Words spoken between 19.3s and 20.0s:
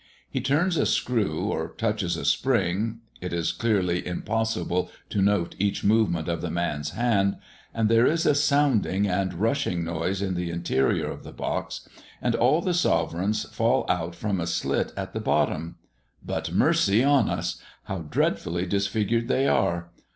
are!